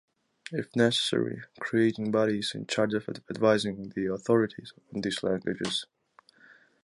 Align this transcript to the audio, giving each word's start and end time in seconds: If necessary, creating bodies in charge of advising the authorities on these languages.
If 0.51 0.75
necessary, 0.75 1.43
creating 1.59 2.09
bodies 2.09 2.53
in 2.55 2.65
charge 2.65 2.95
of 2.95 3.07
advising 3.29 3.89
the 3.95 4.07
authorities 4.07 4.73
on 4.95 5.01
these 5.01 5.21
languages. 5.21 5.85